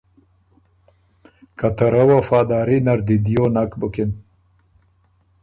که 1.57 1.67
ته 1.77 1.85
رۀ 1.93 2.03
وفاداري 2.11 2.77
نر 2.85 2.99
دی 3.07 3.15
دیو 3.25 3.45
نک 3.55 3.71
بُکِن۔ 3.79 4.11